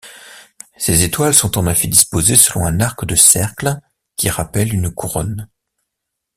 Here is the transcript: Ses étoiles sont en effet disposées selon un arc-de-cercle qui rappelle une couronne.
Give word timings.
Ses 0.77 1.03
étoiles 1.03 1.35
sont 1.35 1.59
en 1.59 1.67
effet 1.69 1.87
disposées 1.87 2.35
selon 2.35 2.65
un 2.65 2.79
arc-de-cercle 2.79 3.77
qui 4.15 4.31
rappelle 4.31 4.73
une 4.73 4.89
couronne. 4.91 5.47